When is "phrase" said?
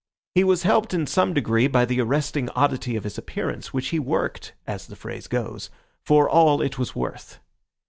4.95-5.27